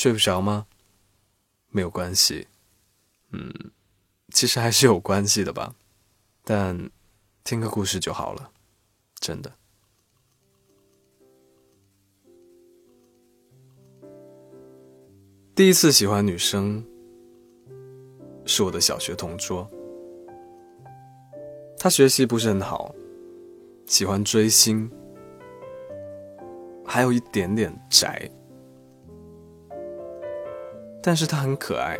[0.00, 0.68] 睡不着吗？
[1.70, 2.46] 没有关系，
[3.32, 3.52] 嗯，
[4.32, 5.74] 其实还是有关系的吧，
[6.44, 6.88] 但
[7.42, 8.52] 听个故事就好了，
[9.18, 9.52] 真的。
[15.56, 16.86] 第一次喜欢女生，
[18.46, 19.68] 是我的小学同桌。
[21.76, 22.94] 她学习不是很好，
[23.86, 24.88] 喜欢追星，
[26.86, 28.30] 还有一点点宅。
[31.02, 31.98] 但是她很可爱。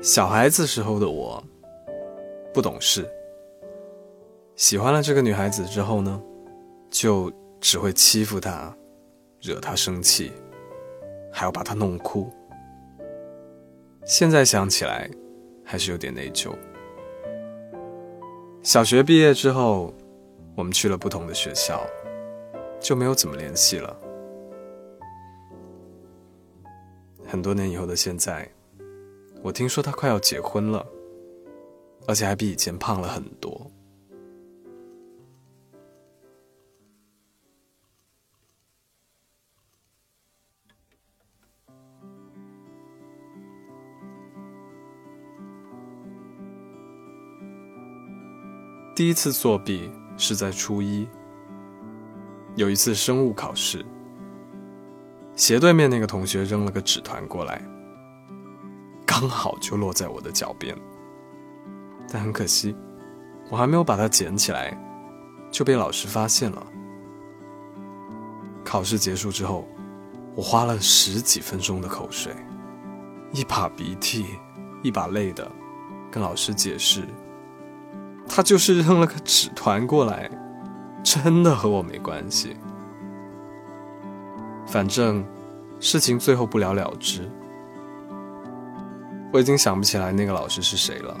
[0.00, 1.42] 小孩子时候的我，
[2.54, 3.08] 不懂事，
[4.56, 6.22] 喜欢了这个女孩子之后呢，
[6.90, 8.74] 就只会欺负她，
[9.40, 10.32] 惹她生气。
[11.30, 12.28] 还要把她弄哭。
[14.04, 15.08] 现在想起来，
[15.62, 16.52] 还是有点内疚。
[18.62, 19.92] 小学毕业之后，
[20.56, 21.86] 我们去了不同的学校，
[22.80, 23.94] 就没有怎么联系了。
[27.30, 28.50] 很多年以后的现在，
[29.42, 30.84] 我听说他快要结婚了，
[32.06, 33.70] 而且还比以前胖了很多。
[48.96, 51.06] 第一次作弊是在初一。
[52.56, 53.84] 有一次生物考试，
[55.38, 57.62] 斜对面那个同学扔了个纸团过来，
[59.06, 60.76] 刚好就落在我的脚边。
[62.10, 62.74] 但很可惜，
[63.48, 64.76] 我还没有把它捡起来，
[65.48, 66.66] 就被老师发现了。
[68.64, 69.64] 考试结束之后，
[70.34, 72.34] 我花了十几分钟的口水，
[73.32, 74.26] 一把鼻涕
[74.82, 75.48] 一把泪的，
[76.10, 77.04] 跟老师解释。
[78.26, 80.28] 他就是扔了个纸团过来，
[81.04, 82.56] 真的和我没关系。
[84.68, 85.24] 反正
[85.80, 87.28] 事情最后不了了之。
[89.32, 91.18] 我已经想不起来那个老师是谁了。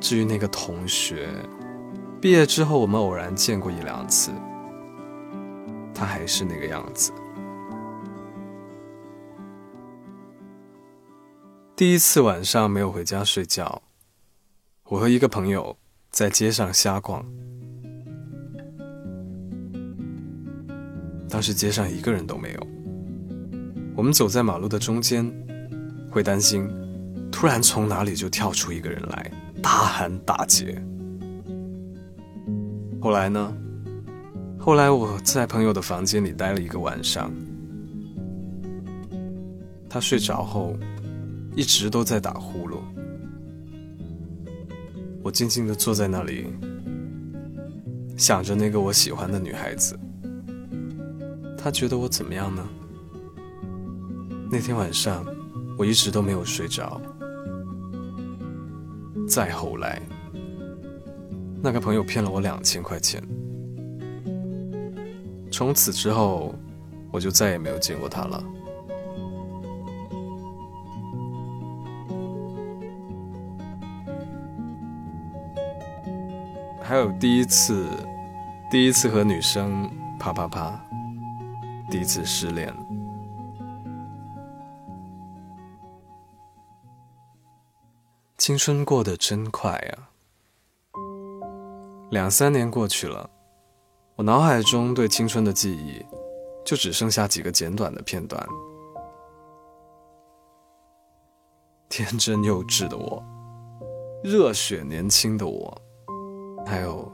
[0.00, 1.28] 至于那个同学，
[2.20, 4.30] 毕业之后我们偶然见过一两次，
[5.94, 7.12] 他还是那个样子。
[11.76, 13.82] 第一次晚上没有回家睡觉。
[14.84, 15.76] 我和一个朋友
[16.10, 17.24] 在街上瞎逛，
[21.34, 22.66] 当时街上一个人都没有。
[23.96, 25.28] 我们走在马路的中间，
[26.08, 26.64] 会担心
[27.32, 30.80] 突然从哪里就跳出一个人来，大喊大劫。
[33.00, 33.52] 后来呢？
[34.60, 37.32] 后来我在朋友的房间里待了一个晚上，
[39.88, 40.76] 他睡着后
[41.56, 42.76] 一直都在打呼噜。
[45.20, 46.46] 我静静的坐在那里，
[48.16, 49.98] 想着那个我喜欢的女孩子。
[51.64, 52.62] 他觉得我怎么样呢？
[54.50, 55.24] 那天晚上，
[55.78, 57.00] 我一直都没有睡着。
[59.26, 60.02] 再后来，
[61.62, 63.18] 那个朋友骗了我两千块钱。
[65.50, 66.54] 从此之后，
[67.10, 68.44] 我就再也没有见过他了。
[76.82, 77.88] 还有第一次，
[78.70, 80.78] 第一次和女生啪啪啪，
[81.94, 82.74] 第一次失恋。
[88.36, 90.10] 青春过得真快啊！
[92.10, 93.30] 两三年过去了，
[94.16, 96.04] 我脑海中对青春的记忆，
[96.64, 98.44] 就只剩下几个简短的片段。
[101.88, 103.22] 天真幼稚的我，
[104.24, 105.80] 热血年轻的我。
[106.66, 107.08] 还有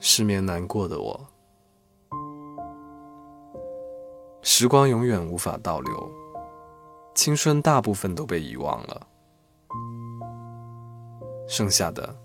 [0.00, 1.28] 失眠难过的我，
[4.50, 6.10] 时光永远无法倒流，
[7.14, 9.06] 青春大部分都被遗忘了，
[11.46, 12.16] 剩下的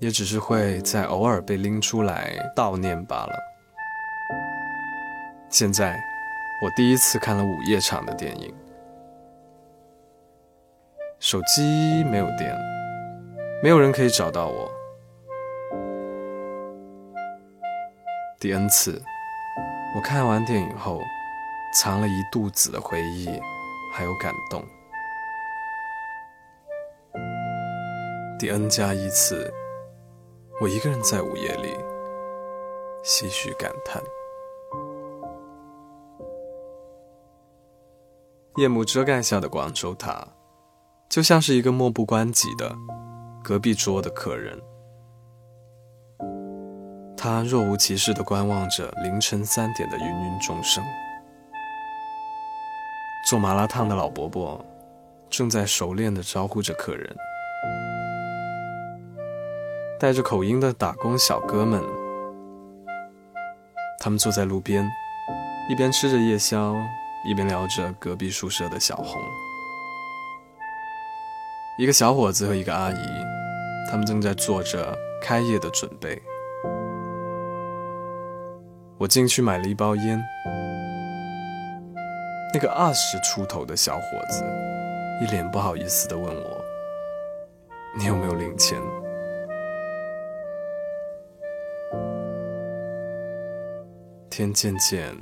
[0.00, 3.38] 也只是会在偶尔被拎出来悼念罢了。
[5.48, 5.96] 现在，
[6.64, 8.52] 我第一次看了午夜场的电影，
[11.20, 12.58] 手机没有电，
[13.62, 14.68] 没有人可以找到我。
[18.40, 19.00] 第 N 次，
[19.94, 21.00] 我看完电影后，
[21.78, 23.28] 藏了一肚子的回忆，
[23.92, 24.64] 还有感动。
[28.38, 29.52] 第 N 加一次，
[30.58, 31.68] 我一个人在午夜里，
[33.04, 34.02] 唏嘘感叹。
[38.56, 40.26] 夜幕遮盖下的广州塔，
[41.10, 42.74] 就像是一个漠不关己的
[43.44, 44.58] 隔壁桌的客人。
[47.18, 50.82] 他若无其事地观望着凌晨三点的芸芸众生。
[53.26, 54.64] 做麻辣烫的老伯伯
[55.28, 57.16] 正在熟练地招呼着客人，
[59.98, 61.82] 带着口音的打工小哥们，
[63.98, 64.88] 他们坐在路边，
[65.68, 66.76] 一边吃着夜宵，
[67.28, 69.20] 一边聊着隔壁宿舍的小红。
[71.80, 73.08] 一个小伙子和一个阿姨，
[73.90, 76.22] 他们正在做着开业的准备。
[78.98, 80.22] 我进去买了一包烟。
[82.56, 84.42] 那个二十出头的小伙子
[85.20, 86.64] 一脸不好意思地问我
[87.94, 88.80] ：“你有没有零钱？”
[94.30, 95.14] 天渐渐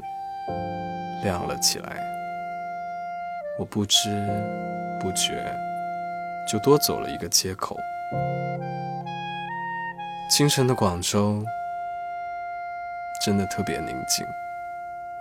[1.24, 1.98] 亮了起来，
[3.58, 4.10] 我不知
[5.00, 5.44] 不觉
[6.48, 7.76] 就多走了一个街口。
[10.30, 11.44] 清晨的广州
[13.24, 14.24] 真的特别宁静。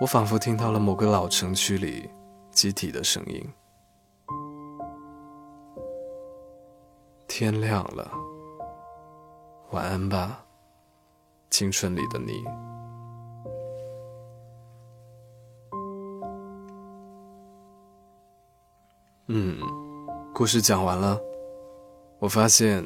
[0.03, 2.09] 我仿佛听到了某个老城区里
[2.51, 3.41] 集体的声音。
[7.25, 8.11] 天亮了，
[9.71, 10.43] 晚安吧，
[11.49, 12.43] 青春里的你。
[19.27, 19.57] 嗯，
[20.33, 21.17] 故事讲完了。
[22.19, 22.85] 我发现，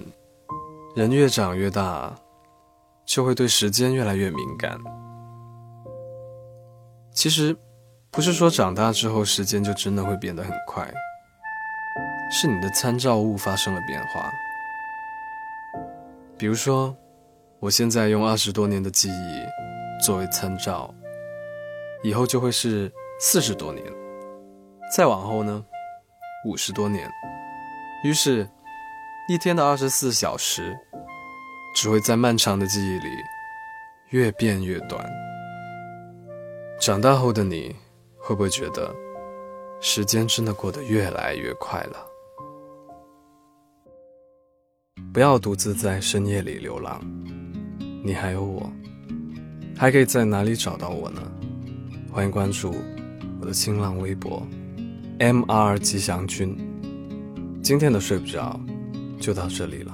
[0.96, 2.14] 人越长越大，
[3.06, 4.80] 就会对时间越来越敏感。
[7.18, 7.58] 其实，
[8.12, 10.88] 不是说长大之后时间就真的会变得很快，
[12.30, 14.32] 是你的参照物发生了变化。
[16.38, 16.96] 比如说，
[17.60, 19.44] 我现在用二十多年的记忆
[20.00, 20.94] 作为参照，
[22.04, 23.84] 以后就会是四十多年，
[24.96, 25.66] 再往后呢，
[26.46, 27.10] 五十多年。
[28.04, 28.48] 于是，
[29.28, 30.78] 一天的二十四小时，
[31.74, 33.10] 只会在漫长的记忆里
[34.10, 35.27] 越变越短。
[36.80, 37.76] 长大后的你，
[38.18, 38.96] 会不会觉得
[39.82, 41.98] 时间真的过得越来越快了？
[45.12, 47.02] 不要独自在深夜里流浪，
[48.04, 48.72] 你还有我，
[49.76, 51.22] 还可以在哪里找到我呢？
[52.12, 52.74] 欢迎关注
[53.42, 54.46] 我的新浪微博
[55.20, 55.80] ，M.R.
[55.80, 56.56] 吉祥君。
[57.64, 58.58] 今天的睡不着
[59.20, 59.94] 就到这里了，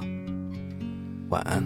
[1.29, 1.63] 晚安。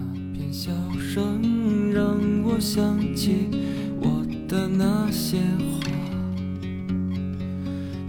[4.48, 5.36] 的那些
[5.78, 5.90] 花，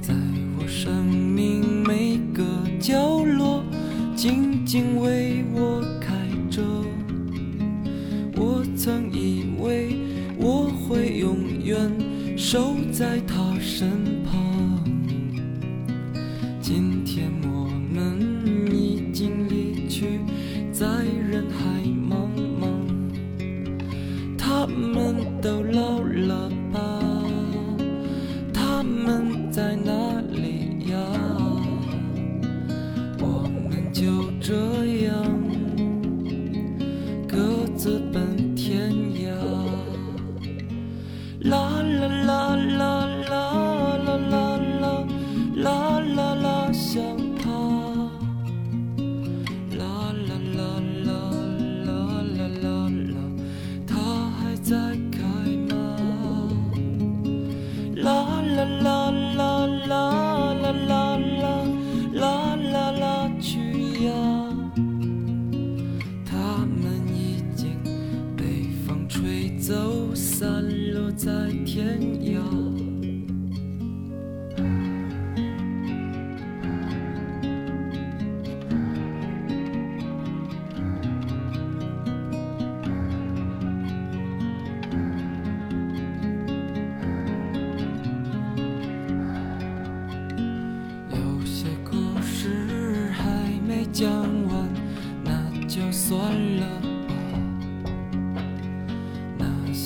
[0.01, 0.13] 在
[0.57, 2.45] 我生命每个
[2.80, 3.62] 角落，
[4.15, 6.15] 静静为我开
[6.50, 6.62] 着。
[8.38, 9.97] 我曾以为
[10.38, 11.91] 我会永远
[12.38, 13.19] 守在